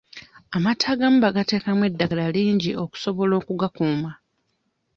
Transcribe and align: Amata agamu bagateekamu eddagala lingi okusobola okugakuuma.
Amata 0.55 0.85
agamu 0.93 1.17
bagateekamu 1.25 1.81
eddagala 1.89 2.25
lingi 2.35 2.71
okusobola 2.83 3.33
okugakuuma. 3.41 4.09